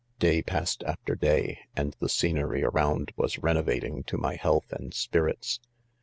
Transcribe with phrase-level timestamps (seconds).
[0.11, 4.73] * Bay passed after day* and the scenery a round was .renovating to my health
[4.73, 5.59] and, spir its.